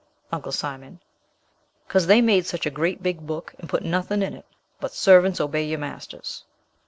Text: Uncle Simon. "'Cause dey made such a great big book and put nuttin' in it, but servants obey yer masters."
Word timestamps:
Uncle 0.31 0.51
Simon. 0.51 0.99
"'Cause 1.87 2.07
dey 2.07 2.21
made 2.21 2.47
such 2.47 2.65
a 2.65 2.71
great 2.71 3.03
big 3.03 3.27
book 3.27 3.53
and 3.59 3.69
put 3.69 3.83
nuttin' 3.83 4.23
in 4.23 4.33
it, 4.33 4.47
but 4.79 4.95
servants 4.95 5.39
obey 5.39 5.63
yer 5.63 5.77
masters." 5.77 6.43